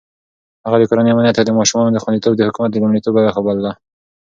[0.65, 3.71] هغه د کورنۍ امنيت او د ماشومانو خونديتوب د حکومت د لومړيتوبونو برخه بلله.